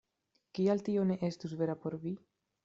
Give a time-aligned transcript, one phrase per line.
[0.59, 2.17] Kial tio ne estus vera por vi?